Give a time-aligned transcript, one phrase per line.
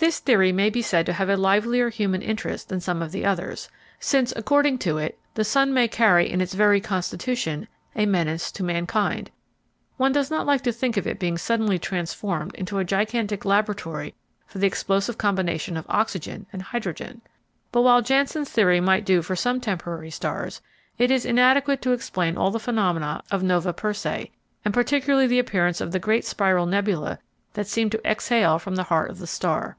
[0.00, 3.24] This theory may be said to have a livelier human interest than some of the
[3.24, 8.52] others, since, according to it, the sun may carry in its very constitution a menace
[8.52, 9.32] to mankind;
[9.96, 14.14] one does not like to think of it being suddenly transformed into a gigantic laboratory
[14.46, 17.20] for the explosive combination of oxygen and hydrogen!
[17.72, 20.60] But while Janssen's theory might do for some temporary stars,
[20.96, 24.30] it is inadequate to explain all the phenomena of Nova Persei,
[24.64, 27.18] and particularly the appearance of the great spiral nebula
[27.54, 29.76] that seemed to exhale from the heart of the star.